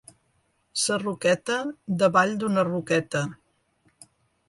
Sarroqueta, 0.83 1.59
davall 2.01 2.35
d'una 2.43 2.67
roqueta. 2.73 3.25